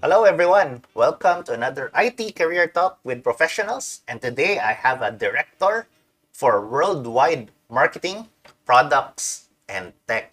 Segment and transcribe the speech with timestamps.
[0.00, 0.80] Hello, everyone.
[0.94, 4.00] Welcome to another IT Career Talk with Professionals.
[4.08, 5.88] And today I have a director
[6.32, 8.32] for worldwide marketing,
[8.64, 10.32] products, and tech.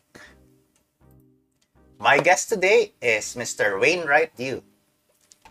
[1.99, 3.75] My guest today is Mr.
[3.75, 4.63] Wainwright Yu.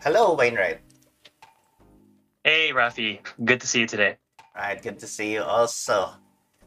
[0.00, 0.80] Hello, Wainwright.
[2.43, 3.21] Hey, Rafi.
[3.45, 4.17] Good to see you today.
[4.57, 6.17] All right, good to see you also.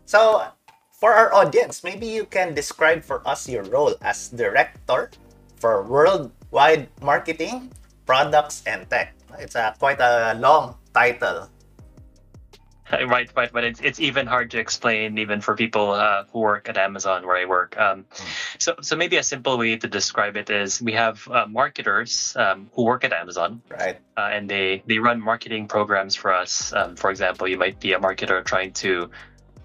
[0.05, 0.45] So,
[0.91, 5.09] for our audience, maybe you can describe for us your role as director
[5.57, 5.81] for
[6.51, 7.71] worldwide marketing,
[8.05, 9.13] products, and tech.
[9.39, 11.49] It's a quite a long title.
[12.91, 16.67] Right, right, but it's it's even hard to explain even for people uh, who work
[16.67, 17.77] at Amazon where I work.
[17.77, 18.05] Um,
[18.57, 22.67] so so maybe a simple way to describe it is we have uh, marketers um,
[22.73, 23.99] who work at Amazon, Right.
[24.17, 26.73] uh, and they they run marketing programs for us.
[26.73, 29.11] Um, for example, you might be a marketer trying to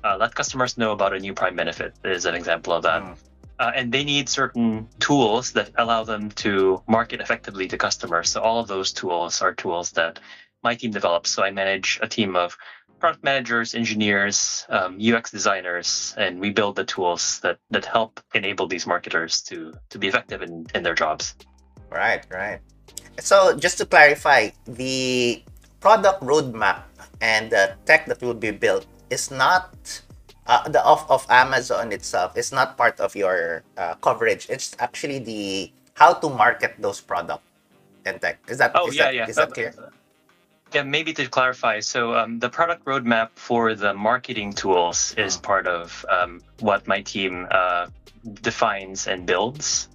[0.05, 1.95] uh, let customers know about a new Prime benefit.
[2.05, 3.03] Is an example of that.
[3.03, 3.17] Mm.
[3.59, 8.31] Uh, and they need certain tools that allow them to market effectively to customers.
[8.31, 10.19] So all of those tools are tools that
[10.63, 11.31] my team develops.
[11.31, 12.57] So I manage a team of
[12.99, 18.67] product managers, engineers, um, UX designers, and we build the tools that that help enable
[18.67, 21.35] these marketers to to be effective in, in their jobs.
[21.91, 22.61] Right, right.
[23.21, 25.45] So just to clarify, the
[25.81, 26.83] product roadmap
[27.21, 29.71] and the tech that will be built is not
[30.47, 34.47] uh, the of, of Amazon itself is not part of your uh, coverage.
[34.51, 37.45] It's actually the how to market those products
[38.05, 38.39] and tech.
[38.49, 39.29] Is that Oh is yeah, that, yeah.
[39.29, 39.75] is that Uh, clear?
[40.73, 45.43] Yeah, maybe to clarify, so um, the product roadmap for the marketing tools is Mhm.
[45.43, 47.87] part of um, what my team uh,
[48.43, 49.89] defines and builds.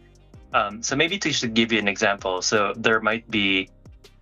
[0.53, 3.69] Um, so maybe to just give you an example, so there might be,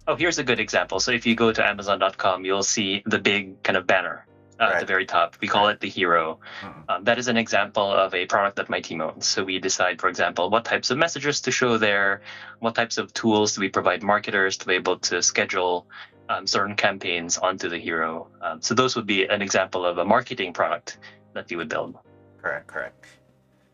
[0.08, 1.00] oh, here's a good example.
[1.00, 4.25] So if you go to Amazon.com, you'll see the big kind of banner
[4.59, 4.80] at Right.
[4.80, 5.36] the very top.
[5.41, 6.39] We call it the hero.
[6.61, 6.83] Mhm.
[6.89, 9.27] Um, that is an example of a product that my team owns.
[9.27, 12.22] So we decide, for example, what types of messages to show there,
[12.59, 15.88] what types of tools do we provide marketers to be able to schedule
[16.30, 18.28] um, certain campaigns onto the hero.
[18.41, 20.97] Um, so those would be an example of a marketing product
[21.34, 21.95] that you would build.
[22.41, 23.06] Correct, correct.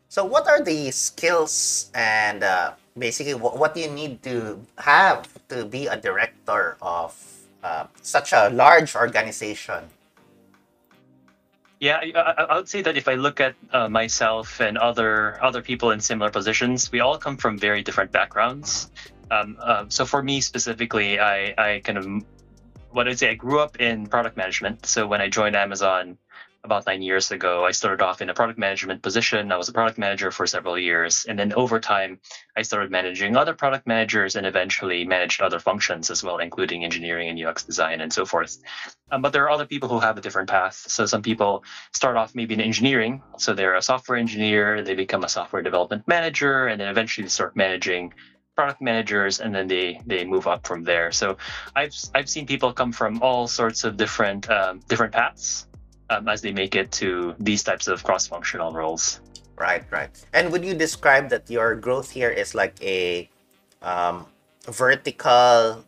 [0.08, 5.26] So what are the skills and uh, basically what, what do you need to have
[5.48, 7.18] to be a director of
[7.64, 9.90] uh, such a large organization?
[11.80, 15.60] Yeah, I, I, would say that if I look at uh, myself and other other
[15.60, 18.90] people in similar positions, we all come from very different backgrounds.
[19.30, 22.06] Um, uh, so for me specifically, I, I kind of
[22.90, 24.86] what I'd say I grew up in product management.
[24.86, 26.16] So when I joined Amazon
[26.64, 29.52] about nine years ago, I started off in a product management position.
[29.52, 32.18] I was a product manager for several years, and then over time,
[32.56, 37.28] I started managing other product managers and eventually managed other functions as well, including engineering
[37.28, 38.56] and UX design and so forth.
[39.10, 40.74] Um, but there are other people who have a different path.
[40.88, 43.22] So some people start off maybe in engineering.
[43.38, 47.56] So they're a software engineer, they become a software development manager, and then eventually start
[47.56, 48.14] managing
[48.56, 51.12] product managers, and then they they move up from there.
[51.12, 51.36] So
[51.76, 55.66] I've I've seen people come from all sorts of different um, different paths
[56.10, 59.20] um, as they make it to these types of cross functional roles.
[59.56, 60.10] Right, right.
[60.32, 63.28] And would you describe that your growth here is like a
[63.82, 64.26] um,
[64.66, 65.84] vertical,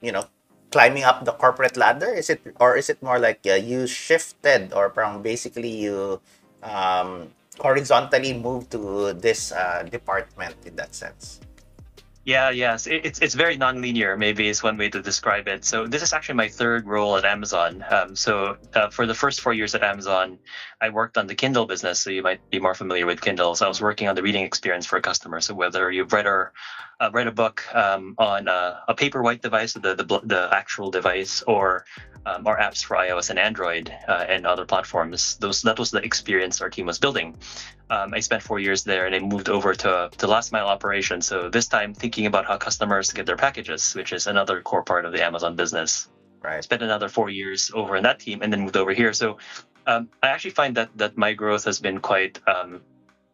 [0.00, 0.24] you know,
[0.70, 2.14] climbing up the corporate ladder?
[2.14, 4.90] Is it, or is it more like uh, you shifted, or
[5.22, 6.20] basically you
[6.62, 11.40] um, horizontally moved to this uh, department in that sense?
[12.28, 14.14] Yeah, yes, it, it's it's very non-linear.
[14.18, 15.64] Maybe is one way to describe it.
[15.64, 17.82] So this is actually my third role at Amazon.
[17.90, 20.38] Um, so uh, for the first four years at Amazon,
[20.78, 22.00] I worked on the Kindle business.
[22.00, 23.54] So you might be more familiar with Kindle.
[23.54, 25.40] So I was working on the reading experience for a customer.
[25.40, 26.52] So whether you've read or
[27.00, 31.42] uh, read a book um, on a, a paperwhite device, the the, the actual device,
[31.46, 31.86] or
[32.26, 35.98] um, our apps for iOS and Android uh, and other platforms, those that was the
[35.98, 37.36] experience our team was building.
[37.90, 41.26] Um, I spent four years there, and I moved over to to last mile operations.
[41.26, 45.04] So this time, thinking about how customers get their packages, which is another core part
[45.04, 46.08] of the Amazon business.
[46.40, 46.62] Right.
[46.62, 49.12] Spent another four years over in that team, and then moved over here.
[49.12, 49.38] So
[49.86, 52.82] um, I actually find that that my growth has been quite um,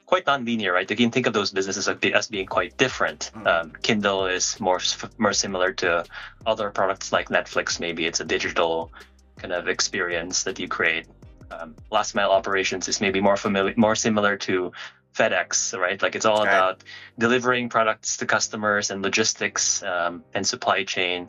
[0.06, 0.88] quite non-linear, right?
[0.90, 3.30] You can think of those businesses as being quite different.
[3.34, 3.46] Mm.
[3.46, 4.80] Um, Kindle is more
[5.18, 6.04] more similar to
[6.46, 7.80] other products like Netflix.
[7.80, 8.92] Maybe it's a digital
[9.36, 11.06] kind of experience that you create.
[11.50, 14.72] Um, last mile operations is maybe more familiar, more similar to
[15.14, 16.00] FedEx, right?
[16.02, 16.48] Like it's all Right.
[16.48, 16.84] about
[17.18, 21.28] delivering products to customers and logistics um, and supply chain.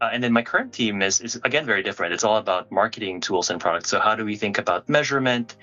[0.00, 2.12] Uh, and then my current team is, is again very different.
[2.12, 3.88] It's all about marketing tools and products.
[3.88, 5.56] So how do we think about measurement?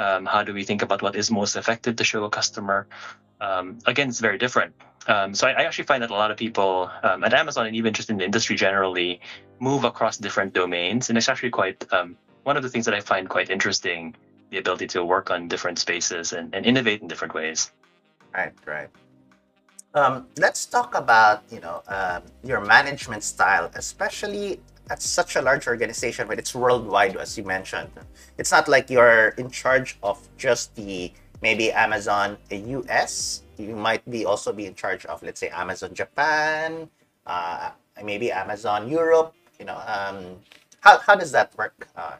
[0.00, 2.86] Um, how do we think about what is most effective to show a customer?
[3.40, 4.72] Um, again, it's very different.
[5.06, 7.76] Um, so I, I actually find that a lot of people um, at Amazon and
[7.76, 9.20] even just in the industry generally
[9.58, 13.00] move across different domains, and it's actually quite um, one of the things that I
[13.00, 14.14] find quite interesting.
[14.50, 17.70] The ability to work on different spaces and, and innovate in different ways.
[18.34, 18.88] Right, right.
[19.94, 24.60] Um, let's talk about you know um, your management style, especially
[24.90, 27.88] at such a large organization when it's worldwide, as you mentioned.
[28.36, 33.42] It's not like you're in charge of just the maybe Amazon US.
[33.56, 36.90] You might be also be in charge of let's say Amazon Japan,
[37.26, 37.70] uh,
[38.02, 39.32] maybe Amazon Europe.
[39.58, 40.36] You know, um,
[40.80, 41.86] how how does that work?
[41.94, 42.16] Uh,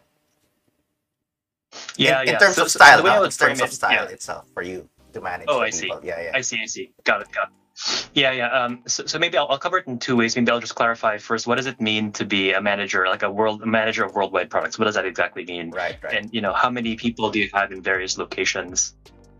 [1.96, 2.32] yeah, in, yeah.
[2.34, 3.22] in terms So- of style, huh?
[3.24, 4.14] in terms frame of style yeah.
[4.14, 5.90] itself for you to manage Oh, I see.
[6.02, 6.32] Yeah, yeah.
[6.34, 6.92] I see, I see.
[7.02, 7.54] Got it, got it.
[8.14, 8.48] Yeah, yeah.
[8.48, 10.36] Um, so, so maybe I'll, I'll cover it in two ways.
[10.36, 11.46] Maybe I'll just clarify first.
[11.46, 14.50] What does it mean to be a manager, like a world a manager of worldwide
[14.50, 14.78] products?
[14.78, 15.70] What does that exactly mean?
[15.70, 16.14] Right, right.
[16.14, 18.94] And you know, how many people do you have in various locations?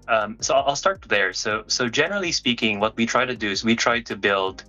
[0.09, 1.33] Um, so I'll start there.
[1.33, 4.65] So, so generally speaking, what we try to do is we try to build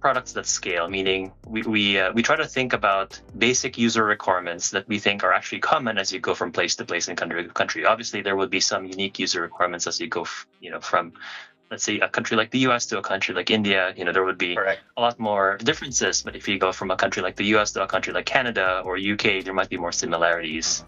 [0.00, 0.88] products that scale.
[0.88, 5.24] Meaning, we we uh, we try to think about basic user requirements that we think
[5.24, 7.84] are actually common as you go from place to place and country to country.
[7.84, 11.12] Obviously, there will be some unique user requirements as you go, f- you know, from
[11.70, 14.24] let's say a country like the US to a country like India, you know, there
[14.24, 14.80] would be Correct.
[14.96, 16.22] a lot more differences.
[16.22, 18.82] But if you go from a country like the US to a country like Canada
[18.84, 20.84] or UK, there might be more similarities.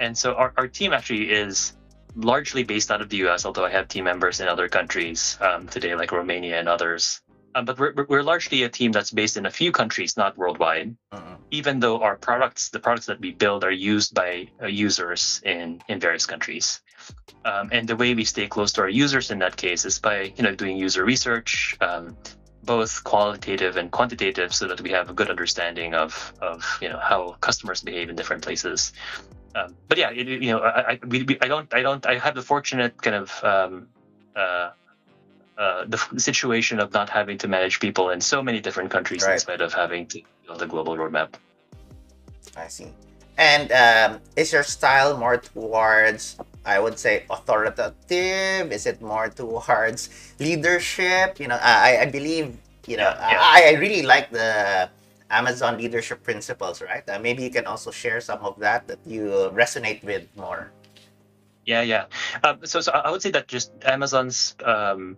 [0.00, 1.76] And so our, our team actually is
[2.14, 5.66] largely based out of the US, although I have team members in other countries um,
[5.68, 7.20] today, like Romania and others.
[7.54, 10.94] Um, but we're, we're- largely a team that's based in a few countries, not worldwide
[11.12, 11.36] Mm-mm.
[11.50, 15.80] even though our products, the products that we build, are used by uh, users in
[15.88, 16.80] in various countries.
[17.44, 20.32] Um, and the way we stay close to our users in that case is by
[20.36, 22.16] you know doing user research, um,
[22.64, 26.98] both qualitative and quantitative, so that we have a good understanding of of you know
[26.98, 28.92] how customers behave in different places.
[29.54, 32.18] Um, but yeah, it, you know, I, I, we, we, I don't, I don't, I
[32.18, 33.88] have the fortunate kind of um,
[34.36, 34.70] uh,
[35.56, 39.24] uh, the f- situation of not having to manage people in so many different countries
[39.24, 39.32] Right.
[39.34, 41.34] instead of having to build a global roadmap.
[42.56, 42.92] I see.
[43.38, 46.36] And um, is your style more towards,
[46.68, 48.68] I would say, authoritative?
[48.70, 51.40] Is it more towards leadership?
[51.40, 52.52] You know, I, I believe,
[52.86, 53.40] you know, Yeah, yeah.
[53.40, 54.90] I, I really like the
[55.30, 57.08] Amazon leadership principles, right?
[57.08, 60.70] Uh, maybe you can also share some of that that you resonate with more.
[61.64, 62.04] Yeah, yeah.
[62.44, 65.16] Um, so, so I would say that just Amazon's um,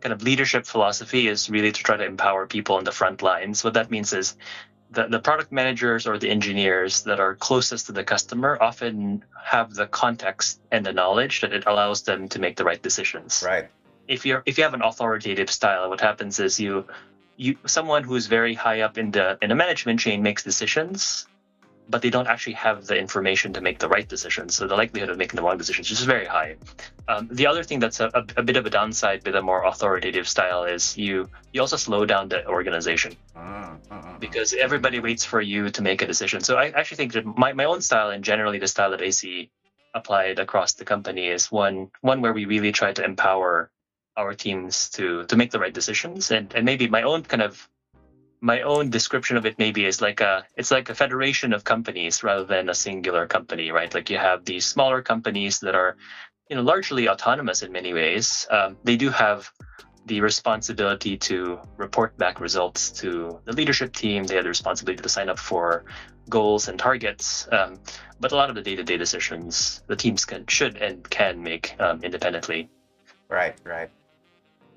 [0.00, 3.62] kind of leadership philosophy is really to try to empower people in the front lines.
[3.62, 4.36] What that means is
[4.92, 9.74] the, the product managers or the engineers that are closest to the customer often have
[9.74, 13.42] the context and the knowledge that it allows them to make the right decisions.
[13.46, 13.68] Right.
[14.08, 16.86] If you're if you have an authoritative style, what happens is you
[17.36, 21.26] you someone who's very high up in the in the management chain makes decisions
[21.92, 24.56] but they don't actually have the information to make the right decisions.
[24.56, 26.56] So the likelihood of making the wrong decisions is just very high.
[27.06, 29.64] Um, the other thing that's a, a, a bit of a downside with a more
[29.64, 33.12] authoritative style is you you also slow down the organization
[34.18, 36.40] because everybody waits for you to make a decision.
[36.40, 39.10] So I actually think that my, my own style and generally the style that I
[39.10, 39.50] see
[39.94, 43.70] applied across the company is one one where we really try to empower
[44.16, 47.68] our teams to to make the right decisions and and maybe my own kind of
[48.42, 52.24] my own description of it maybe is like a it's like a federation of companies
[52.24, 53.94] rather than a singular company right?
[53.94, 55.96] Like you have these smaller companies that are
[56.50, 58.46] you know largely autonomous in many ways.
[58.50, 59.50] Um, they do have
[60.04, 64.24] the responsibility to report back results to the leadership team.
[64.24, 65.84] They have the responsibility to sign up for
[66.28, 67.46] goals and targets.
[67.52, 67.78] Um,
[68.18, 72.02] but a lot of the day-to-day decisions the teams can should and can make um,
[72.02, 72.68] independently.
[73.28, 73.90] Right, right.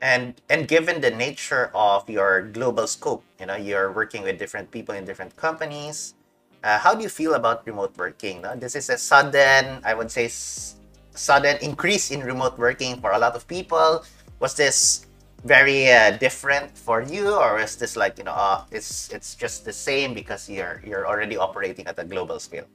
[0.06, 4.70] And and given the nature of your global scope, you know, you're working with different
[4.70, 6.14] people in different companies.
[6.62, 8.46] Uh, how do you feel about remote working?
[8.46, 8.54] No?
[8.54, 13.34] This is a sudden, I would say, sudden increase in remote working for a lot
[13.34, 14.06] of people.
[14.38, 15.10] Was this
[15.42, 19.66] very uh, different for you, or is this like you know, uh, it's it's just
[19.66, 22.70] the same because you're you're already operating at a global scale?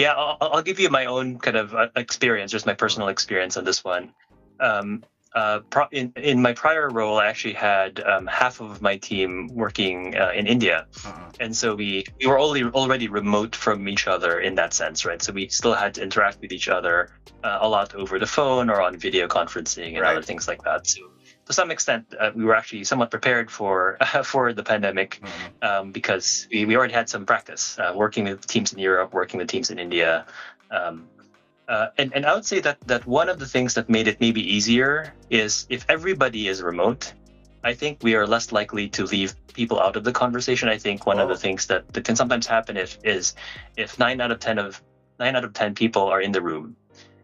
[0.00, 3.60] Yeah, I'll, I'll give you my own kind of uh, experience, just my personal experience
[3.60, 4.16] on this one.
[4.60, 8.96] Um, uh, pro- in in my prior role, I actually had um, half of my
[8.96, 11.34] team working uh, in India, Mm-mm.
[11.40, 15.22] and so we we were already already remote from each other in that sense, right?
[15.22, 17.10] So we still had to interact with each other
[17.44, 20.12] uh, a lot over the phone or on video conferencing and Right.
[20.16, 20.86] other things like that.
[20.86, 21.00] So
[21.46, 25.68] to some extent, uh, we were actually somewhat prepared for for the pandemic Mm-mm.
[25.68, 29.38] um, because we, we already had some practice uh, working with teams in Europe, working
[29.38, 30.26] with teams in India.
[30.70, 31.08] Um,
[31.70, 34.20] uh, and, and I would say that, that one of the things that made it
[34.20, 37.12] maybe easier is if everybody is remote,
[37.62, 40.68] I think we are less likely to leave people out of the conversation.
[40.68, 41.32] I think one of Oh.
[41.34, 43.34] the things that, that can sometimes happen if, is
[43.76, 44.82] if nine out of ten of
[45.20, 46.76] nine out of ten people are in the room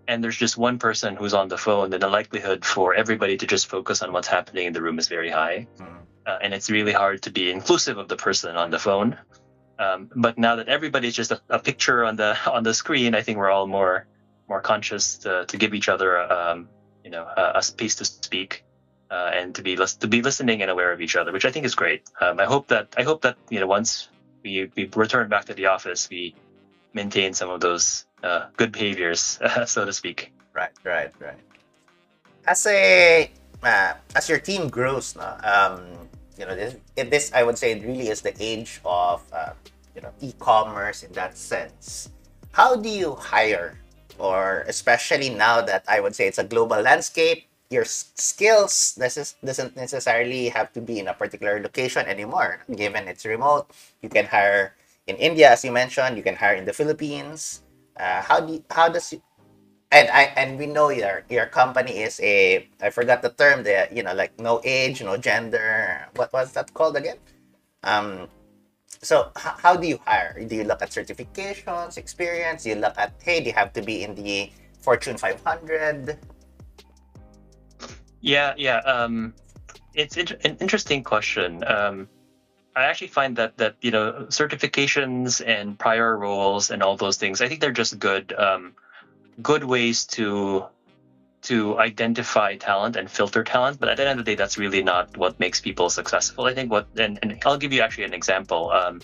[0.09, 3.47] and there's just one person who's on the phone, then the likelihood for everybody to
[3.47, 6.03] just focus on what's happening in the room is very high Mm-mm.
[6.27, 9.19] uh, and it's really hard to be inclusive of the person on the phone.
[9.79, 13.23] Um, but now that everybody's just a, a picture on the on the screen, I
[13.23, 14.07] think we're all more
[14.49, 16.69] more conscious to, to give each other um,
[17.05, 18.65] you know a, a space to speak.
[19.11, 21.65] uh, and to be to be listening and aware of each other, which I think
[21.65, 22.03] is great.
[22.21, 24.09] Um, I hope that I hope that you know once
[24.43, 26.35] we, we return back to the office, we
[26.93, 30.33] maintain some of those uh, good behaviors, so to speak.
[30.53, 31.39] Right, right, right.
[32.47, 33.31] As a
[33.63, 37.83] uh, as your team grows, no, um, you know this, this I would say it
[37.85, 39.53] really is the age of uh,
[39.95, 42.11] you know e-commerce in that sense.
[42.53, 43.79] How do you hire,
[44.19, 47.45] or especially now that I would say it's a global landscape?
[47.71, 53.67] your skills doesn't necessarily have to be in a particular location anymore given it's remote
[54.03, 54.75] you can hire
[55.07, 57.63] in india as you mentioned you can hire in the philippines
[57.99, 59.21] uh, how do you, how does you,
[59.91, 63.89] and i and we know your your company is a i forgot the term there
[63.91, 67.19] you know like no age no gender what was that called again
[67.83, 68.29] um
[69.03, 73.13] so how do you hire do you look at certifications experience do you look at
[73.23, 74.51] hey do you have to be in the
[74.81, 76.19] fortune 500
[78.27, 78.79] yeah, yeah.
[78.79, 79.35] Um,
[79.95, 81.63] it's an interesting question.
[81.65, 82.09] Um,
[82.75, 87.41] I actually find that that you know certifications and prior roles and all those things.
[87.41, 88.75] I think they're just good um,
[89.41, 90.67] good ways to
[91.47, 93.79] to identify talent and filter talent.
[93.79, 96.47] But at the end of the day, that's really not what makes people successful.
[96.47, 98.71] I think what and, and I'll give you actually an example.
[98.71, 99.01] Um,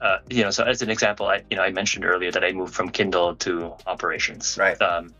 [0.00, 2.52] uh, you know, so as an example, I you know I mentioned earlier that I
[2.52, 4.56] moved from Kindle to operations.
[4.58, 4.80] Right.
[4.80, 5.14] Um,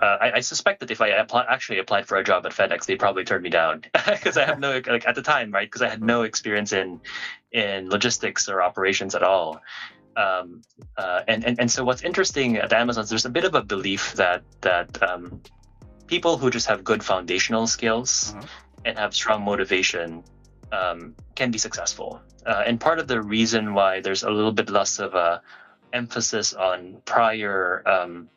[0.00, 2.86] uh, I, I, suspect that if I apply, actually applied for a job at FedEx,
[2.86, 5.68] they probably turned me down because I have no like at the time, right?
[5.68, 7.00] Because I had no experience in
[7.52, 9.60] in logistics or operations at all.
[10.16, 10.62] Um,
[10.96, 13.62] uh, and, and and so what's interesting at Amazon is there's a bit of a
[13.62, 15.40] belief that that um,
[16.08, 18.46] people who just have good foundational skills mm-hmm.
[18.84, 20.24] and have strong motivation
[20.72, 22.20] um, can be successful.
[22.44, 25.42] Uh, and part of the reason why there's a little bit less of a
[25.92, 28.28] emphasis on prior um,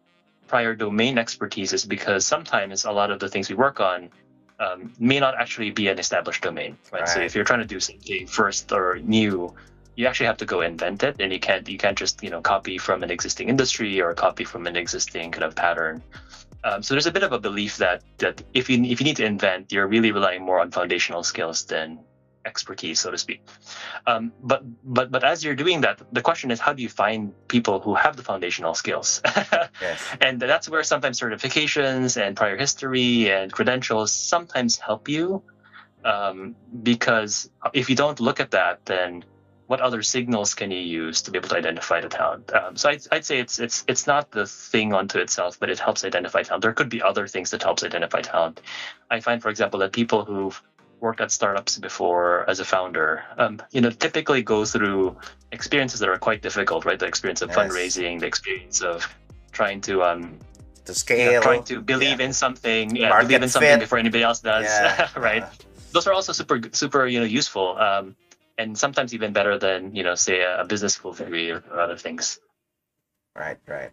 [0.47, 4.09] prior domain expertise is because sometimes a lot of the things we work on
[4.59, 7.01] um, may not actually be an established domain, right?
[7.01, 7.09] right?
[7.09, 9.55] So if you're trying to do something first or new,
[9.95, 12.41] you actually have to go invent it, and you can't you can't just you know
[12.41, 16.03] copy from an existing industry or copy from an existing kind of pattern.
[16.63, 19.17] Um, so there's a bit of a belief that that if you if you need
[19.17, 21.99] to invent, you're really relying more on foundational skills than
[22.45, 23.41] expertise, so to speak.
[24.07, 27.33] Um, but but but as you're doing that, the question is how do you find
[27.47, 29.21] people who have the foundational skills?
[29.81, 30.15] yes.
[30.21, 35.43] And that's where sometimes certifications and prior history and credentials sometimes help you,
[36.03, 39.23] um, because if you don't look at that, then
[39.71, 42.53] what other signals can you use to be able to identify the talent?
[42.53, 45.79] Um, so I'd, I'd say it's it's it's not the thing unto itself, but it
[45.79, 46.61] helps identify talent.
[46.61, 48.59] There could be other things that helps identify talent.
[49.09, 50.61] I find, for example, that people who've
[50.99, 55.15] worked at startups before as a founder, um, you know, typically go through
[55.53, 56.99] experiences that are quite difficult, right?
[56.99, 57.57] The experience of yes.
[57.57, 59.07] fundraising, the experience of
[59.53, 60.37] trying to um,
[60.83, 62.25] to scale, you know, trying to believe yeah.
[62.25, 63.79] in something, yeah, believe in something fit.
[63.79, 65.07] before anybody else does, yeah.
[65.29, 65.45] right?
[65.93, 68.17] Those are also super, super, you know, useful, um,
[68.61, 71.97] and sometimes even better than you know, say a, business school degree or, or other
[71.97, 72.39] things.
[73.35, 73.91] Right, right.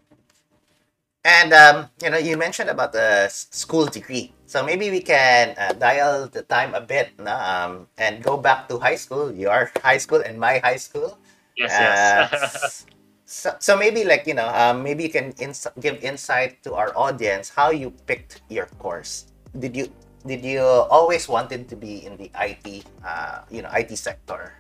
[1.25, 5.73] And um, you know, you mentioned about the school degree, so maybe we can uh,
[5.75, 7.35] dial the time a bit, no?
[7.35, 9.33] um, and go back to high school.
[9.33, 11.19] Your high school and my high school.
[11.57, 12.87] Yes, uh, yes.
[13.27, 16.97] so, so maybe like you know, um, maybe you can ins- give insight to our
[16.97, 19.27] audience how you picked your course.
[19.59, 19.91] Did you
[20.27, 24.55] did you always wanted to be in the IT, uh, you know, IT sector?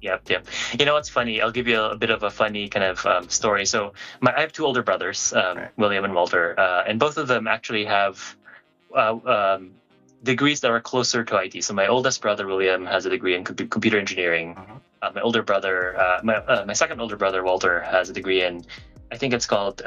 [0.00, 0.46] Yep, yep.
[0.78, 1.42] You know what's funny?
[1.42, 3.66] I'll give you a, a bit of a funny kind of um, story.
[3.66, 5.70] So, my, I have two older brothers, um, right.
[5.76, 8.36] William and Walter, uh, and both of them actually have
[8.94, 9.72] uh, um,
[10.22, 11.64] degrees that are closer to IT.
[11.64, 14.54] So, my oldest brother William has a degree in comp- computer engineering.
[14.56, 14.74] Uh-huh.
[15.00, 18.42] Uh, my older brother, uh, my uh, my second older brother Walter, has a degree
[18.42, 18.64] in,
[19.12, 19.82] I think it's called.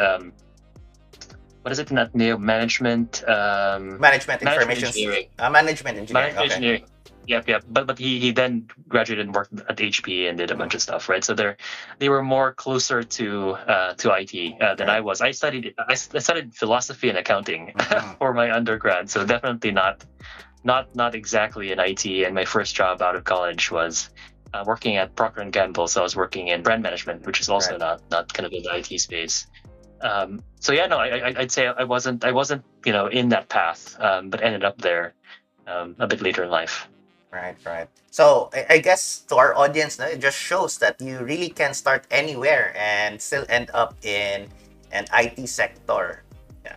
[1.61, 1.91] What is it?
[1.91, 3.23] Not neo management.
[3.27, 4.87] Um, management, management information.
[4.87, 5.27] Engineering.
[5.37, 6.35] Uh, management engineering.
[6.35, 6.55] Management okay.
[6.55, 6.85] engineering.
[7.27, 7.63] Yep, yep.
[7.69, 10.81] But but he, he then graduated and worked at HP and did a bunch of
[10.81, 11.23] stuff, right?
[11.23, 11.57] So they're
[11.99, 15.21] they were more closer to uh, to IT uh, than I was.
[15.21, 18.17] I studied I studied philosophy and accounting mm-hmm.
[18.17, 20.03] for my undergrad, so definitely not
[20.63, 22.05] not not exactly in IT.
[22.05, 24.09] And my first job out of college was
[24.53, 25.87] uh, working at Procter and Gamble.
[25.87, 27.79] So I was working in brand management, which is also right.
[27.79, 29.47] not not kind of in the IT space.
[30.01, 33.49] Um, so yeah, no, I, would say I wasn't I wasn't you know in that
[33.49, 35.13] path, um, but ended up there
[35.67, 36.87] um, a bit later in life.
[37.31, 37.87] Right, right.
[38.11, 42.75] So I, guess to our audience, it just shows that you really can start anywhere
[42.75, 44.49] and still end up in
[44.91, 46.23] an IT sector.
[46.65, 46.75] Yeah,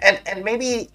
[0.00, 0.88] and and maybe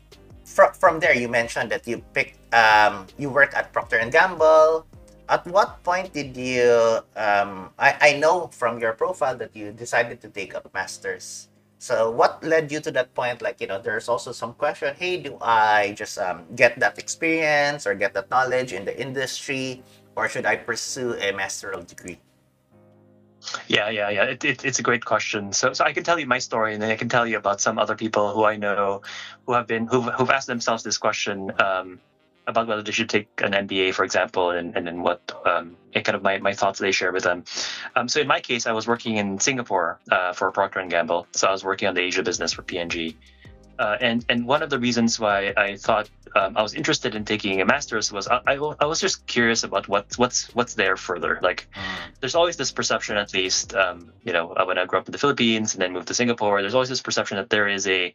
[0.44, 4.89] from from there you mentioned that you picked um you work at Procter and Gamble.
[5.30, 10.22] At what point did you um I, I know from your profile that you decided
[10.22, 11.48] to take up master's
[11.80, 13.42] So what led you to that point?
[13.42, 17.88] Like, you know, there's also some question, hey, do I just um, get that experience
[17.88, 19.84] or get that knowledge in the industry
[20.16, 22.20] or should I pursue a master's degree?
[23.68, 24.24] Yeah, yeah, yeah.
[24.24, 25.54] It, it, it's a great question.
[25.54, 27.62] So, so I can tell you my story, and then I can tell you about
[27.62, 29.02] some other people who I know
[29.48, 32.02] who have been who've, who've asked themselves this question um,
[32.50, 36.04] about whether they should take an MBA, for example, and, and then what um, and
[36.06, 37.44] kind of my, my thoughts they share with them.
[37.96, 41.28] Um, so in my case, I was working in Singapore uh, for Procter and Gamble.
[41.32, 43.18] So I was working on the Asia business for P&G.
[43.80, 47.24] Uh, and and one of the reasons why I thought um, I was interested in
[47.24, 50.98] taking a master's was I, I, I, was just curious about what what's what's there
[50.98, 51.40] further.
[51.42, 51.82] Like, mm.
[52.20, 55.18] there's always this perception, at least, um, you know, when I grew up in the
[55.18, 58.14] Philippines and then moved to Singapore, there's always this perception that there is a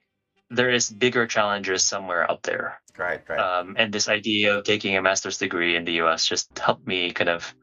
[0.50, 2.80] there is bigger challenges somewhere out there.
[2.96, 3.38] Right, right.
[3.38, 6.26] Um, and this idea of taking a master's degree in the U.S.
[6.26, 7.54] just helped me kind of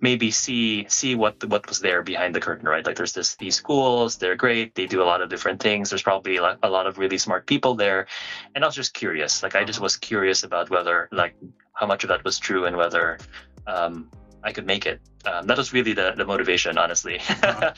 [0.00, 3.56] maybe see see what what was there behind the curtain right like there's this these
[3.56, 6.86] schools they're great they do a lot of different things there's probably like a lot
[6.86, 8.06] of really smart people there
[8.54, 9.84] and i was just curious like i just uh-huh.
[9.84, 11.34] was curious about whether like
[11.72, 13.18] how much of that was true and whether
[13.66, 14.08] um,
[14.44, 15.00] I could make it.
[15.24, 17.18] Um, that was really the, the motivation, honestly.
[17.42, 17.72] Uh-huh.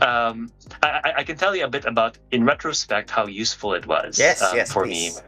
[0.00, 0.50] um,
[0.82, 4.42] I, I, can tell you a bit about, in retrospect, how useful it was yes,
[4.42, 5.16] um, yes, for please.
[5.16, 5.22] me.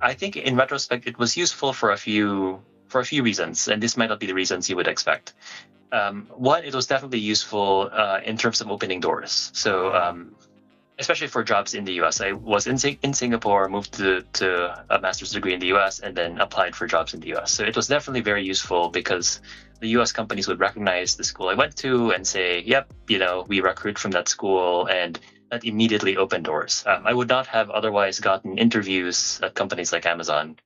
[0.00, 3.82] I think in retrospect, it was useful for a few for a few reasons, and
[3.82, 5.34] this might not be the reasons you would expect.
[5.92, 9.50] Um, one, it was definitely useful uh, in terms of opening doors.
[9.54, 10.34] So um,
[10.98, 12.20] especially for jobs in the US.
[12.20, 16.16] I was in, in Singapore, moved to, to a master's degree in the US, and
[16.16, 17.52] then applied for jobs in the US.
[17.52, 19.40] So it was definitely very useful because
[19.80, 23.44] the US companies would recognize the school I went to and say, yep, you know,
[23.46, 24.88] we recruit from that school.
[24.88, 25.18] And
[25.50, 26.84] that immediately opened doors.
[26.86, 30.56] Um, I would not have otherwise gotten interviews at companies like Amazon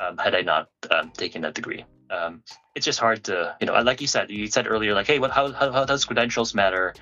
[0.00, 1.84] um, had I not um, taken that degree.
[2.10, 2.42] Um,
[2.74, 5.30] it's just hard to, you know, like you said, you said earlier, like, hey, what,
[5.30, 6.94] how, how, how does credentials matter?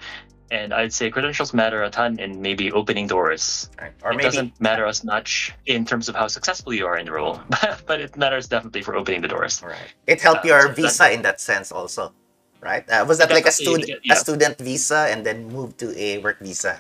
[0.53, 3.71] and I'd say credentials matter a ton in maybe opening doors.
[3.81, 3.93] Right.
[4.05, 4.25] Or it maybe...
[4.29, 7.41] doesn't matter as much in terms of how successful you are in the role,
[7.87, 9.63] but it matters definitely for opening the doors.
[9.65, 9.95] Right.
[10.07, 12.13] It helped uh, your so visa in that sense also,
[12.61, 12.89] right?
[12.89, 14.13] Uh, was that like a student yeah.
[14.13, 16.79] a student visa and then moved to a work visa?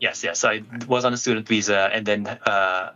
[0.00, 0.44] Yes, yes.
[0.44, 2.92] I was on a student visa and then uh,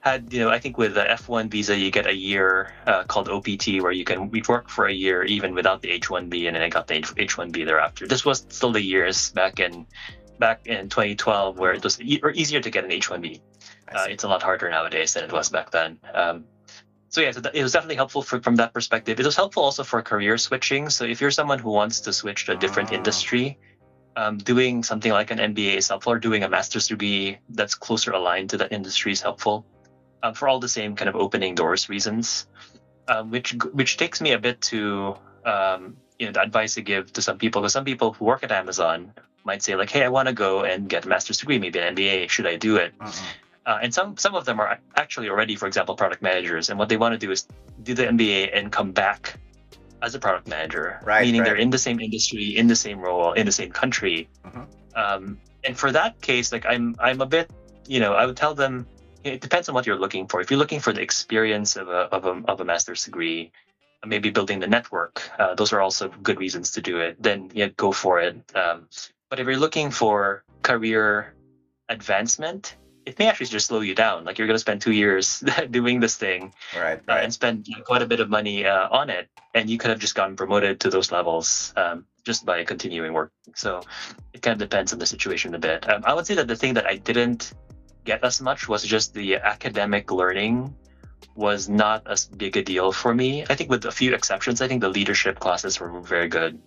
[0.00, 3.28] had you know I think with the F1 visa you get a year uh, called
[3.28, 6.68] OPT where you can work for a year even without the H1B and then I
[6.68, 8.06] got the H1B thereafter.
[8.06, 9.86] This was still the years back in
[10.38, 13.40] back in 2012 where it was e- or easier to get an H1B.
[13.92, 15.98] Uh, it's a lot harder nowadays than it was back then.
[16.14, 16.44] Um,
[17.10, 19.18] so yeah, so it was definitely helpful for, from that perspective.
[19.18, 20.90] It was helpful also for career switching.
[20.90, 22.94] So if you're someone who wants to switch to a different oh.
[22.94, 23.58] industry,
[24.16, 28.12] um, doing something like an MBA is helpful, or doing a master's degree that's closer
[28.12, 29.64] aligned to that industry is helpful
[30.22, 32.46] um, for all the same kind of opening doors reasons,
[33.08, 37.12] um, which which takes me a bit to um, you know the advice I give
[37.14, 37.62] to some people.
[37.62, 39.12] Because some people who work at Amazon
[39.44, 41.94] might say like, "Hey, I want to go and get a master's degree, maybe an
[41.94, 42.28] MBA.
[42.28, 43.26] Should I do it?" Uh-huh.
[43.66, 46.88] Uh, and some some of them are actually already, for example, product managers, and what
[46.88, 47.46] they want to do is
[47.82, 49.38] do the MBA and come back
[50.02, 51.46] as a product manager, right, meaning right.
[51.46, 54.28] they're in the same industry, in the same role, in the same country.
[54.44, 54.64] Uh-huh.
[54.94, 57.50] Um, and for that case, like I'm I'm a bit,
[57.86, 58.86] you know, I would tell them
[59.24, 60.40] it depends on what you're looking for.
[60.40, 63.52] If you're looking for the experience of a of a, of a master's degree,
[64.04, 67.22] maybe building the network, uh, those are also good reasons to do it.
[67.22, 68.36] Then yeah, go for it.
[68.56, 68.88] Um,
[69.28, 71.34] but if you're looking for career
[71.88, 72.76] advancement,
[73.10, 74.24] it may actually just slow you down.
[74.24, 77.18] Like you're going to spend two years doing this thing, right, right.
[77.18, 79.98] Uh, and spend quite a bit of money uh, on it, and you could have
[79.98, 83.32] just gotten promoted to those levels um, just by continuing work.
[83.56, 83.82] So
[84.32, 85.90] it kind of depends on the situation a bit.
[85.90, 87.52] Um, I would say that the thing that I didn't
[88.04, 90.74] get as much was just the academic learning
[91.34, 93.44] was not as big a deal for me.
[93.50, 96.62] I think with a few exceptions, I think the leadership classes were very good.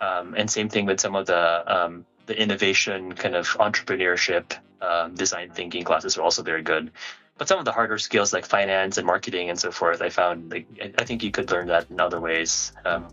[0.00, 4.44] Um, and same thing with some of the um, the innovation kind of entrepreneurship
[4.80, 6.92] um, design thinking classes are also very good.
[7.38, 10.52] But some of the harder skills like finance and marketing and so forth, I found
[10.54, 10.66] like
[11.02, 13.08] I think you could learn that in other ways um,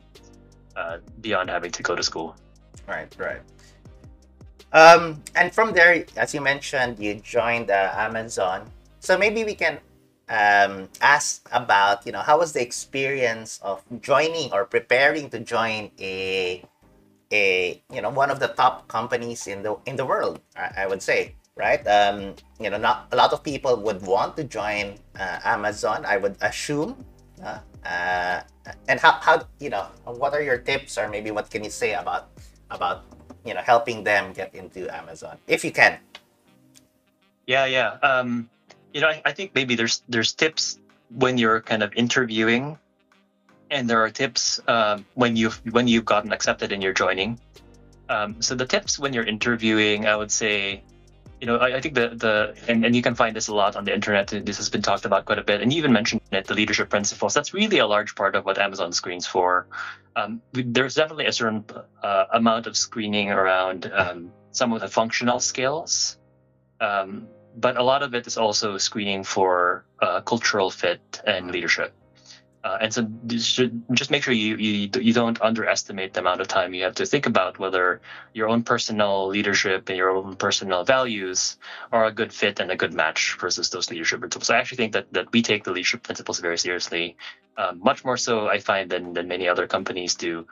[0.76, 2.36] uh, beyond having to go to school.
[2.88, 3.42] Right, right.
[4.72, 8.70] Um, and from there, as you mentioned, you joined uh, Amazon.
[9.00, 9.80] So maybe we can
[10.30, 15.90] um, ask about, you know, how was the experience of joining or preparing to join
[16.00, 16.62] a,
[17.32, 20.88] a, you know, one of the top companies in the in the world, I, I
[20.88, 21.86] would say, right?
[21.88, 26.06] Um, you know, not a lot of people would want to join uh, Amazon.
[26.06, 27.04] I would assume.
[27.44, 28.42] Uh, uh,
[28.90, 31.94] and how, how, you know, what are your tips, or maybe what can you say
[31.94, 32.30] about
[32.72, 33.04] about
[33.46, 35.98] you know helping them get into Amazon if you can.
[37.48, 37.98] Yeah, yeah.
[38.04, 38.50] Um,
[38.94, 40.80] you know, I, I think maybe there's there's tips
[41.16, 42.78] when you're kind of interviewing,
[43.70, 47.40] and there are tips uh, when you've when you've gotten accepted and you're joining.
[48.10, 50.84] Um, so the tips when you're interviewing, I would say,
[51.42, 53.76] you know, I, I, think the the and, and you can find this a lot
[53.76, 54.28] on the internet.
[54.28, 56.90] This has been talked about quite a bit, and you even mentioned it, the leadership
[56.90, 57.34] principles.
[57.34, 59.68] That's really a large part of what Amazon screens for.
[60.16, 61.66] Um, there's definitely a certain
[62.02, 66.18] uh, amount of screening around um, some of the functional skills,
[66.80, 71.94] um, but a lot of it is also screening for uh, cultural fit and leadership.
[72.64, 73.08] Uh, and so
[73.94, 77.06] just make sure you, you you don't underestimate the amount of time you have to
[77.06, 78.02] think about whether
[78.34, 81.56] your own personal leadership and your own personal values
[81.92, 84.50] are a good fit and a good match versus those leadership principles.
[84.50, 87.16] I actually think that, that we take the leadership principles very seriously,
[87.58, 90.46] um, much more so I find than, than many other companies do.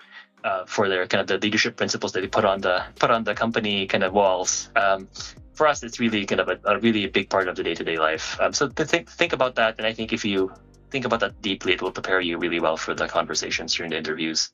[0.43, 3.23] Uh, for their kind of the leadership principles that they put on the put on
[3.23, 4.69] the company kind of walls.
[4.75, 5.07] Um,
[5.55, 7.83] for us, it's really kind of a, a really big part of the day to
[7.83, 8.39] day life.
[8.39, 10.51] Um, so think think about that, and I think if you
[10.91, 13.98] think about that deeply, it will prepare you really well for the conversations during the
[13.98, 14.52] interviews.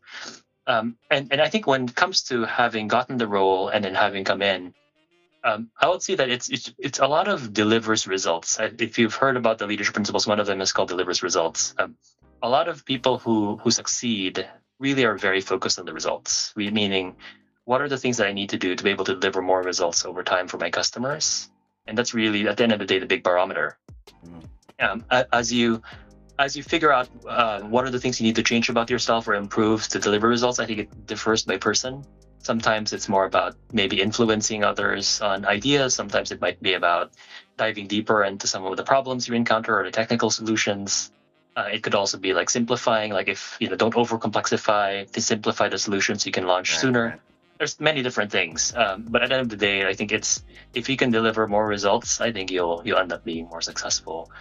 [0.67, 3.95] Um, and, and I think when it comes to having gotten the role and then
[3.95, 4.73] having come in,
[5.43, 8.59] um, I would say that it's, it's it's a lot of delivers results.
[8.59, 11.73] If you've heard about the leadership principles, one of them is called delivers results.
[11.79, 11.95] Um,
[12.43, 14.47] a lot of people who who succeed
[14.79, 16.53] really are very focused on the results.
[16.55, 17.15] We, Meaning,
[17.65, 19.63] what are the things that I need to do to be able to deliver more
[19.63, 21.49] results over time for my customers?
[21.87, 23.77] And that's really at the end of the day the big barometer.
[24.23, 24.43] Mm.
[24.79, 25.81] Um, as you
[26.41, 29.27] as you figure out uh, what are the things you need to change about yourself
[29.27, 32.03] or improve to deliver results, I think it differs by person.
[32.39, 35.93] Sometimes it's more about maybe influencing others on ideas.
[35.93, 37.11] Sometimes it might be about
[37.57, 41.11] diving deeper into some of the problems you encounter or the technical solutions.
[41.55, 45.69] Uh, it could also be like simplifying, like if you know, don't overcomplexify, to simplify
[45.69, 47.05] the solutions you can launch right, sooner.
[47.05, 47.19] Right.
[47.59, 50.43] There's many different things, um, but at the end of the day, I think it's
[50.73, 54.31] if you can deliver more results, I think you'll you'll end up being more successful.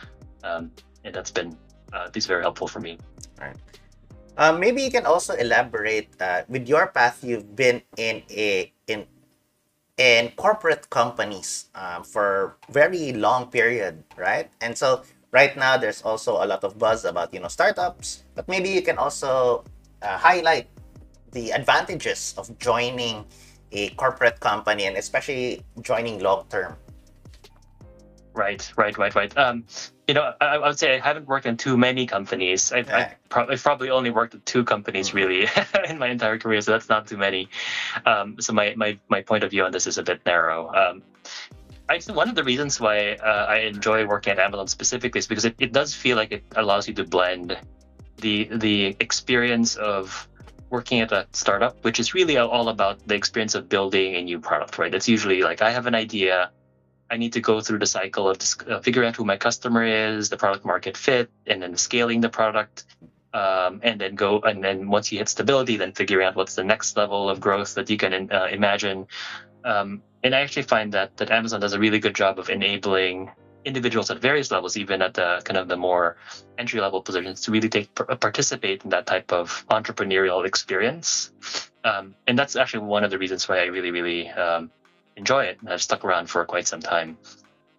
[0.43, 0.71] Um,
[1.05, 1.57] and that's been
[1.93, 2.99] uh, this is very helpful for me.
[3.41, 3.57] Right.
[4.37, 7.23] Um, maybe you can also elaborate uh, with your path.
[7.23, 9.07] You've been in a in
[9.99, 14.49] in corporate companies um, for very long period, right?
[14.61, 18.49] And so right now there's also a lot of buzz about you know startups, but
[18.49, 19.65] maybe you can also
[20.03, 20.69] uh, highlight
[21.33, 23.25] the advantages of joining
[23.73, 26.77] a corporate company and especially joining long term.
[28.33, 29.37] Right, right, right, right.
[29.37, 29.65] Um,
[30.11, 32.73] you know, I, I, would say I haven't worked in too many companies.
[32.73, 35.19] I've, I've, pro- I've probably only worked at two companies mm-hmm.
[35.19, 35.47] really
[35.89, 37.49] in my entire career, so that's not too many.
[38.05, 40.67] Um, so my, my, my point of view on this is a bit narrow.
[40.75, 41.03] Um,
[41.89, 45.29] I think one of the reasons why uh, I enjoy working at Amazon specifically is
[45.29, 47.57] because it, it does feel like it allows you to blend
[48.17, 50.29] the the experience of
[50.71, 54.41] working at a startup, which is really all about the experience of building a new
[54.41, 54.93] product, right?
[54.93, 56.51] It's usually like I have an idea,
[57.11, 60.29] I need to go through the cycle of uh, figuring out who my customer is,
[60.29, 62.85] the product market fit, and then scaling the product.
[63.33, 66.65] Um, and then go and then once you hit stability, then figuring out what's the
[66.65, 69.07] next level of growth that you can uh, imagine.
[69.65, 73.31] Um, and I actually find that that Amazon does a really good job of enabling
[73.65, 76.17] individuals at various levels, even at the kind of the more
[76.59, 81.31] entry level positions, to really take participate in that type of entrepreneurial experience.
[81.85, 84.71] Um, and that's actually one of the reasons why I really, really um,
[85.17, 85.59] enjoy it.
[85.61, 87.19] And I've stuck around for quite some time.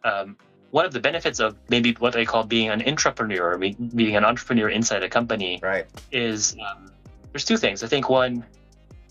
[0.04, 0.38] Um,
[0.72, 4.70] one of the benefits of maybe what I call being an entrepreneur, being an entrepreneur
[4.70, 5.86] inside a company, right.
[6.12, 6.92] is um,
[7.32, 7.84] there's two things.
[7.84, 8.46] I think one,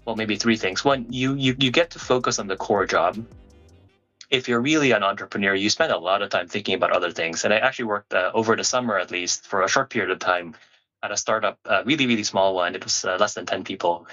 [0.05, 0.85] well, maybe three things.
[0.85, 3.25] One, you, you you get to focus on the core job.
[4.31, 7.45] If you're really an entrepreneur, you spend a lot of time thinking about other things.
[7.45, 10.19] And I actually worked uh, over the summer, at least, for a short period of
[10.21, 10.55] time
[11.03, 12.75] at a startup, a really, really small one.
[12.75, 14.07] It was uh, less than 10 people.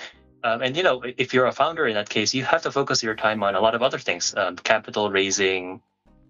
[0.47, 3.03] Um, and you know, if you're a founder in that case, you have to focus
[3.03, 5.81] your time on a lot of other things: um, capital raising,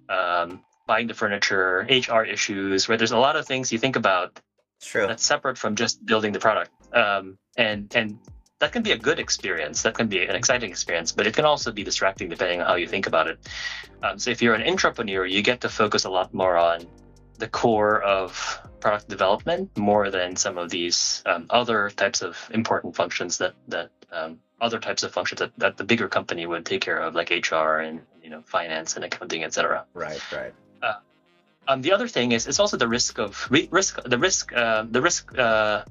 [0.10, 2.88] um, buying the furniture, HR issues.
[2.88, 4.40] Where there's a lot of things you think about
[4.82, 5.06] True.
[5.06, 6.72] that's separate from just building the product.
[6.94, 8.18] Um, and and
[8.60, 9.84] that can be a good experience.
[9.84, 12.76] That can be an exciting experience, but it can also be distracting depending on how
[12.76, 13.38] you think about it.
[14.02, 16.88] Um, so if you're an entrepreneur, you get to focus a lot more on
[17.38, 22.96] the core of product development more than some of these um, other types of important
[22.96, 26.82] functions that that um, other types of functions that, that the bigger company would take
[26.82, 29.86] care of, like HR and you know finance and accounting, etc.
[29.94, 30.54] Right, right.
[30.82, 30.94] Uh,
[31.68, 35.02] um, the other thing is it's also the risk of risk the risk uh, the
[35.02, 35.84] risk uh,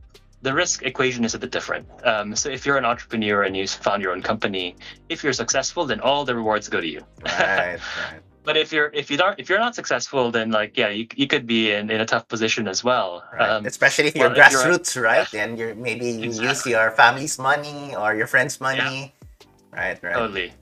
[0.42, 1.88] the risk equation is a bit different.
[2.04, 4.76] Um, so if you're an entrepreneur and you found your own company,
[5.08, 7.00] if you're successful, then all the rewards go to you.
[7.24, 7.78] Right,
[8.12, 8.20] right.
[8.46, 11.26] But if you're if you don't if you're not successful, then like yeah, you, you
[11.26, 13.24] could be in, in a tough position as well.
[13.34, 13.50] Right.
[13.50, 15.34] Um, Especially if you're grassroots, if you're, right?
[15.34, 16.48] And you're maybe you exactly.
[16.48, 19.12] use your family's money or your friend's money.
[19.12, 19.46] Yeah.
[19.78, 20.14] Right, right.
[20.14, 20.52] Totally.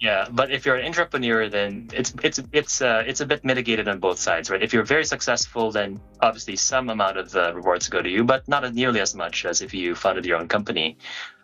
[0.00, 3.88] Yeah, but if you're an entrepreneur, then it's it's it's uh, it's a bit mitigated
[3.88, 4.62] on both sides, right?
[4.62, 8.46] If you're very successful, then obviously some amount of the rewards go to you, but
[8.46, 10.98] not nearly as much as if you founded your own company.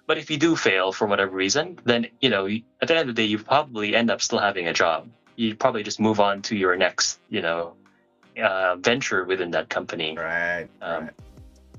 [0.06, 2.46] But if you do fail for whatever reason, then you know
[2.82, 5.08] at the end of the day, you probably end up still having a job.
[5.40, 7.74] You probably just move on to your next, you know,
[8.48, 10.10] uh, venture within that company.
[10.16, 10.68] Right.
[10.82, 11.14] Um, right.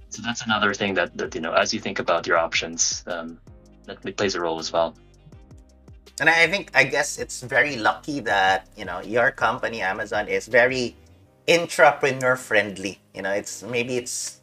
[0.10, 3.40] So that's another thing that, that you know, as you think about your options, um,
[3.86, 4.96] that plays a role as well.
[6.20, 10.48] And I think I guess it's very lucky that you know your company Amazon is
[10.48, 10.96] very
[11.48, 13.00] intrapreneur friendly.
[13.16, 14.42] You know, it's maybe it's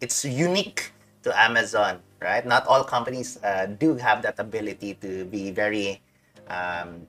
[0.00, 2.44] it's unique to Amazon, right?
[2.44, 6.00] Not all companies uh, do have that ability to be very,
[6.48, 7.06] um,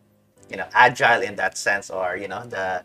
[0.51, 2.83] you know, agile in that sense, or you know, the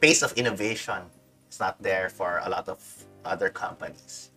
[0.00, 1.02] pace of innovation
[1.50, 2.78] is not there for a lot of
[3.24, 4.30] other companies.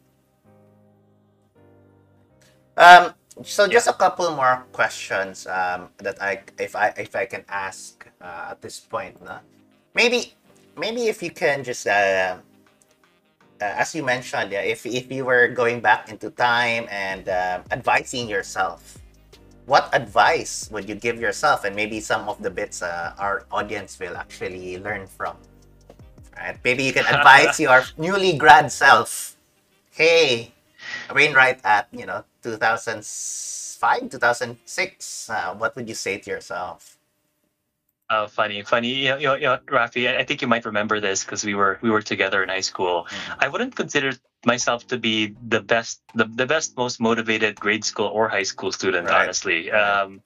[2.76, 3.14] Um,
[3.44, 8.08] so just a couple more questions um, that I if I if I can ask
[8.20, 9.38] uh, at this point, no?
[9.94, 10.34] maybe
[10.78, 12.38] maybe if you can just uh,
[13.62, 17.62] uh, as you mentioned, yeah, if if you were going back into time and uh,
[17.70, 18.98] advising yourself,
[19.66, 24.00] what advice would you give yourself, and maybe some of the bits uh, our audience
[24.00, 25.38] will actually learn from,
[26.38, 26.58] right?
[26.64, 29.38] Maybe you can advise your newly grad self,
[29.92, 30.52] hey,
[31.14, 36.98] Wainwright at you know 2005, 2006, uh, what would you say to yourself?
[38.10, 39.08] Oh, funny, funny.
[39.08, 41.90] You know, you know, Rafi, I think you might remember this because we were we
[41.90, 43.08] were together in high school.
[43.10, 43.40] Mm-hmm.
[43.40, 44.12] I wouldn't consider
[44.46, 48.72] myself to be the best, the, the best, most motivated grade school or high school
[48.72, 49.24] student, right.
[49.24, 49.72] honestly.
[49.72, 50.22] Um,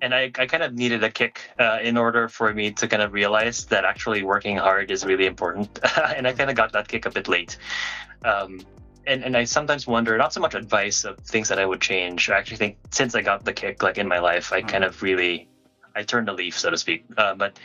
[0.00, 3.02] and I, I kind of needed a kick uh, in order for me to kind
[3.02, 5.78] of realize that actually working hard is really important.
[6.16, 7.56] and I kind of got that kick a bit late.
[8.24, 8.60] Um,
[9.06, 12.30] and, and I sometimes wonder, not so much advice of things that I would change.
[12.30, 14.68] I actually think since I got the kick, like in my life, I mm.
[14.68, 15.48] kind of really,
[15.98, 17.04] I turned a leaf, so to speak.
[17.16, 17.58] Uh, but,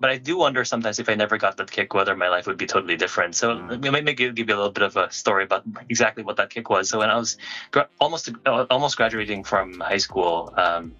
[0.00, 2.58] but I do wonder sometimes if I never got that kick, whether my life would
[2.58, 3.34] be totally different.
[3.34, 3.92] So mm.
[3.92, 6.50] let me give, give you a little bit of a story about exactly what that
[6.50, 6.88] kick was.
[6.88, 7.36] So when I was
[7.70, 10.94] gra- almost uh, almost graduating from high school, um,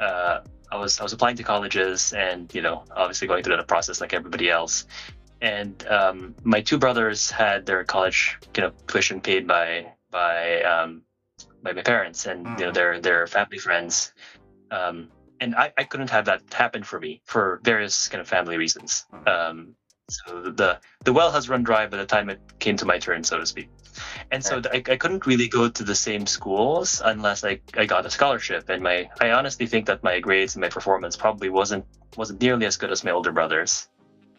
[0.00, 3.62] uh, I was I was applying to colleges and you know obviously going through the
[3.62, 4.84] process like everybody else
[5.40, 11.02] and um, my two brothers had their college you know tuition paid by by um,
[11.62, 12.58] by my parents and mm.
[12.58, 12.74] you know mm.
[12.74, 14.12] their their family friends
[14.70, 15.08] um,
[15.40, 19.06] and I, I couldn't have that happen for me for various kind of family reasons
[19.12, 19.28] mm.
[19.28, 19.74] um,
[20.08, 23.24] so the the well has run dry by the time it came to my turn
[23.24, 23.68] so to speak
[24.30, 28.06] and so I, I couldn't really go to the same schools unless I, I got
[28.06, 31.84] a scholarship and my I honestly think that my grades and my performance probably wasn't
[32.16, 33.88] wasn't nearly as good as my older brothers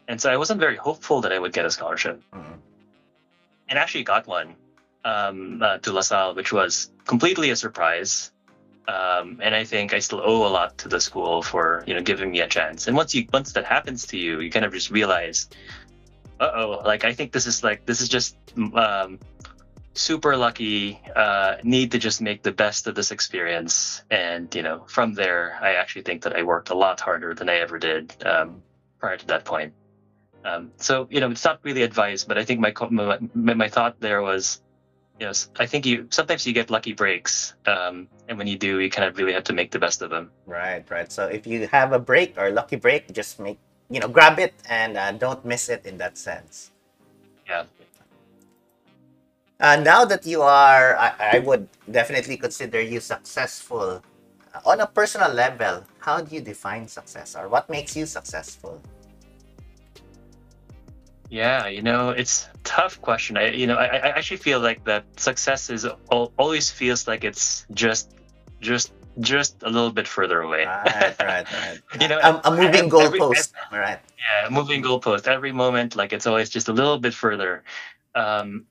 [0.09, 2.19] and so I wasn't very hopeful that I would get a scholarship.
[2.33, 2.53] Mm-hmm.
[3.69, 4.55] And actually got one
[5.05, 8.31] um, uh, to LaSalle, which was completely a surprise.
[8.89, 12.01] Um, and I think I still owe a lot to the school for you know
[12.01, 12.87] giving me a chance.
[12.87, 15.47] And once you once that happens to you, you kind of just realize,
[16.39, 18.35] uh oh, like I think this is like this is just
[18.73, 19.19] um,
[19.93, 20.99] super lucky.
[21.15, 24.01] Uh, need to just make the best of this experience.
[24.09, 27.47] And you know from there, I actually think that I worked a lot harder than
[27.47, 28.63] I ever did um,
[28.99, 29.73] prior to that point.
[30.43, 33.99] Um, so you know, it's not really advice, but I think my my, my thought
[33.99, 34.61] there was,
[35.19, 38.79] you know, I think you sometimes you get lucky breaks, um, and when you do,
[38.79, 40.31] you kind of really have to make the best of them.
[40.47, 41.11] Right, right.
[41.11, 44.53] So if you have a break or lucky break, just make you know grab it
[44.69, 46.71] and uh, don't miss it in that sense.
[47.47, 47.65] Yeah.
[49.59, 54.01] Uh, now that you are, I, I would definitely consider you successful.
[54.65, 58.81] On a personal level, how do you define success, or what makes you successful?
[61.29, 63.37] Yeah, you know, it's a tough question.
[63.37, 67.65] I, you know, I, I actually feel like that success is always feels like it's
[67.71, 68.15] just,
[68.61, 70.65] just, just a little bit further away.
[70.65, 71.79] Right, right, right.
[72.01, 73.53] you know, a, a moving goalpost.
[73.71, 73.99] Right.
[74.17, 75.27] Yeah, moving goalpost.
[75.27, 77.63] Every moment, like it's always just a little bit further.
[78.15, 78.65] Um,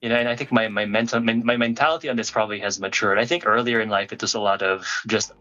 [0.00, 3.18] you know, and I think my my mental my mentality on this probably has matured.
[3.18, 5.32] I think earlier in life it was a lot of just,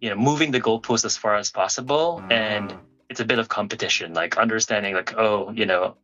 [0.00, 2.32] you know, moving the goalpost as far as possible mm.
[2.32, 2.74] and
[3.08, 5.96] it's a bit of competition, like understanding like, oh, you know,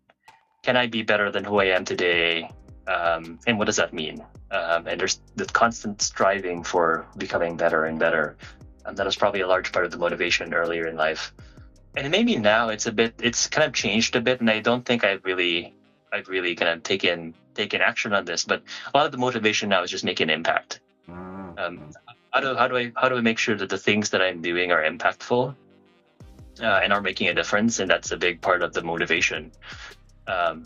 [0.63, 2.51] can I be better than who I am today?
[2.87, 4.25] Um, and what does that mean?
[4.51, 8.37] Um, and there's the constant striving for becoming better and better.
[8.85, 11.33] And that was probably a large part of the motivation earlier in life.
[11.97, 14.41] And maybe now it's a bit, it's kind of changed a bit.
[14.41, 15.75] And I don't think I've really,
[16.13, 19.69] I've really kind of taken, taken action on this, but a lot of the motivation
[19.69, 20.81] now is just making impact.
[21.09, 21.59] Mm.
[21.59, 21.93] Um,
[22.33, 24.43] how do, how do I, how do I make sure that the things that I'm
[24.43, 25.55] doing are impactful
[26.61, 29.53] uh, and are making a difference, and that's a big part of the motivation.
[30.27, 30.65] Um,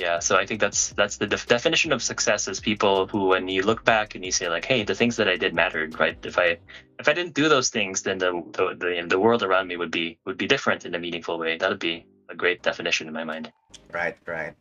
[0.00, 3.48] yeah so i think that's that's the def- definition of success is people who when
[3.48, 6.16] you look back and you say like hey the things that i did mattered right?
[6.24, 6.56] If i
[6.98, 9.90] if i didn't do those things then the the, the, the world around me would
[9.90, 11.58] be would be different in a meaningful way.
[11.58, 13.52] That would be a great definition in my mind.
[13.92, 14.54] Right right.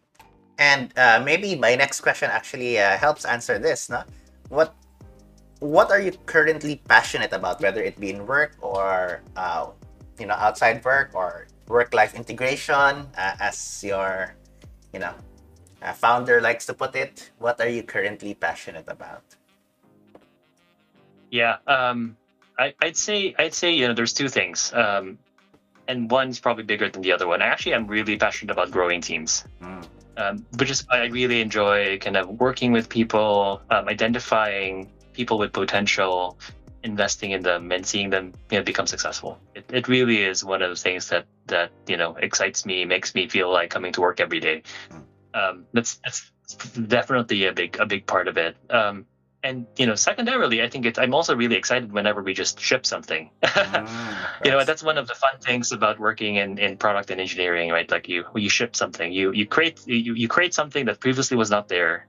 [0.57, 4.03] And uh, maybe my next question actually uh, helps answer this no?
[4.49, 4.75] What
[5.59, 9.67] what are you currently passionate about whether it be in work or uh,
[10.19, 14.35] you know outside work or work life integration uh, as your
[14.93, 15.13] you know
[15.81, 19.23] a founder likes to put it what are you currently passionate about?
[21.31, 22.17] Yeah um
[22.57, 25.17] I, i'd say i'd say you know there's two things um
[25.87, 27.41] and one's probably bigger than the other one.
[27.41, 29.45] Actually i'm really passionate about growing teams.
[29.61, 29.85] Mm.
[30.17, 35.53] um, which is i really enjoy kind of working with people um, identifying people with
[35.53, 36.37] potential
[36.83, 40.61] investing in them and seeing them you know, become successful it, it really is one
[40.61, 44.01] of those things that that you know excites me makes me feel like coming to
[44.01, 44.61] work every day
[45.33, 46.31] um, that's that's
[46.87, 48.55] definitely a big a big part of it.
[48.69, 49.05] Um,
[49.41, 52.85] and you know, secondarily, I think it's I'm also really excited whenever we just ship
[52.85, 53.29] something.
[53.59, 57.19] Mm, you know, that's one of the fun things about working in, in product and
[57.19, 57.89] engineering, right?
[57.91, 61.49] Like you you ship something, you you create you, you create something that previously was
[61.49, 62.07] not there,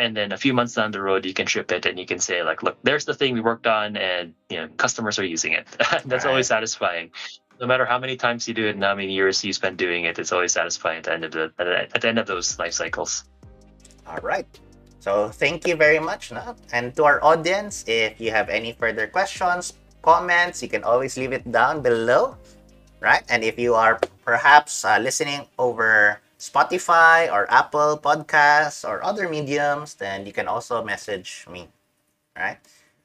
[0.00, 2.18] and then a few months down the road, you can ship it and you can
[2.18, 5.52] say like, look, there's the thing we worked on, and you know, customers are using
[5.52, 5.68] it.
[6.06, 7.12] that's always satisfying.
[7.60, 10.08] No matter how many times you do it and how many years you spend doing
[10.08, 12.72] it, it's always satisfying at the end of the at the end of those life
[12.72, 13.28] cycles.
[14.08, 14.48] All right.
[15.00, 16.32] So thank you very much.
[16.72, 21.32] And to our audience, if you have any further questions, comments, you can always leave
[21.32, 22.40] it down below.
[23.00, 23.24] Right.
[23.28, 29.94] And if you are perhaps uh, listening over Spotify or Apple Podcasts or other mediums,
[29.94, 31.68] then you can also message me.
[32.34, 32.56] Right.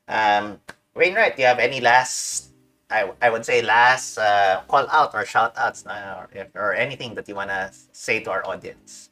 [0.08, 0.60] Um,
[0.96, 2.52] Wainwright, do you have any last,
[2.90, 7.14] I, I would say, last uh, call out or shout outs uh, or, or anything
[7.16, 9.10] that you want to say to our audience?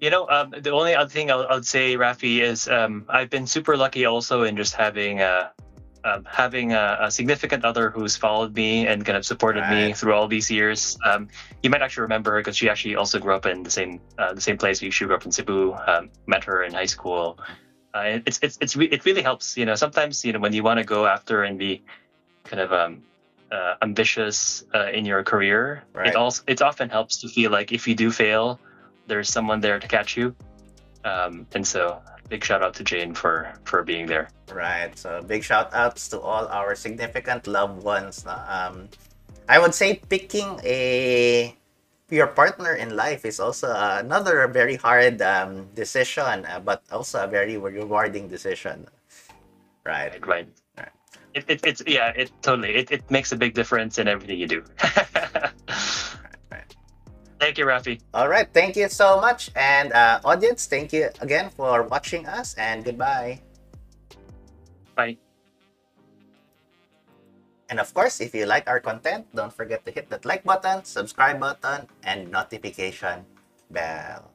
[0.00, 3.46] You know, um, the only other thing I'll, I'll say, Rafi, is um, I've been
[3.46, 5.50] super lucky also in just having a,
[6.04, 9.88] um, having a, a, significant other who's followed me and kind of supported right.
[9.88, 10.98] me through all these years.
[11.04, 11.28] Um,
[11.62, 14.34] you might actually remember her because she actually also grew up in the same uh,
[14.34, 14.78] the same place.
[14.80, 15.72] She grew up in Cebu.
[15.86, 17.38] Um, met her in high school.
[17.94, 19.56] Uh, it's it's it's re- it really helps.
[19.56, 21.82] You know, sometimes you know when you want to go after and be
[22.44, 23.02] kind of um,
[23.50, 26.08] uh, ambitious uh, in your career, right.
[26.08, 28.60] it also it often helps to feel like if you do fail
[29.06, 30.34] there's someone there to catch you.
[31.04, 34.28] Um, and so big shout out to Jane for for being there.
[34.52, 34.96] Right.
[34.98, 38.24] So big shout outs to all our significant loved ones.
[38.26, 38.88] Um,
[39.48, 41.54] I would say picking a
[42.10, 47.26] your partner in life is also another very hard um, decision, uh, but also a
[47.26, 48.86] very rewarding decision.
[49.84, 50.12] Right.
[50.12, 50.26] Right.
[50.26, 50.48] right.
[50.78, 50.92] right.
[51.34, 52.12] It, it, it's yeah.
[52.16, 52.74] It totally.
[52.74, 54.64] It, it makes a big difference in everything you do.
[57.44, 58.00] Thank you, Rafi.
[58.16, 58.48] All right.
[58.48, 59.52] Thank you so much.
[59.52, 63.44] And uh, audience, thank you again for watching us and goodbye.
[64.96, 65.20] Bye.
[67.68, 70.88] And of course, if you like our content, don't forget to hit that like button,
[70.88, 73.28] subscribe button, and notification
[73.68, 74.33] bell.